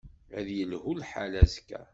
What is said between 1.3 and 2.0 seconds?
azekka?